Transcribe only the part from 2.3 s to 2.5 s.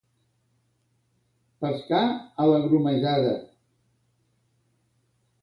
a